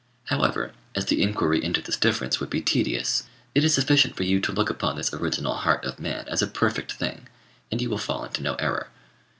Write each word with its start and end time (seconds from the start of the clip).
However, 0.29 0.71
as 0.95 1.05
the 1.05 1.21
inquiry 1.21 1.63
into 1.63 1.79
this 1.79 1.95
difference 1.95 2.39
would 2.39 2.49
be 2.49 2.59
tedious, 2.59 3.25
it 3.53 3.63
is 3.63 3.75
sufficient 3.75 4.15
for 4.15 4.23
you 4.23 4.39
to 4.39 4.51
look 4.51 4.71
upon 4.71 4.95
this 4.95 5.13
original 5.13 5.53
heart 5.53 5.85
of 5.85 5.99
man 5.99 6.25
as 6.27 6.41
a 6.41 6.47
perfect 6.47 6.93
thing, 6.93 7.27
and 7.71 7.79
you 7.79 7.87
will 7.87 7.99
fall 7.99 8.23
into 8.25 8.41
no 8.41 8.55
error. 8.55 8.89